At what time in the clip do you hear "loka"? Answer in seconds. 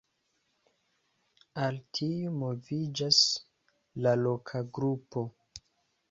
4.23-4.63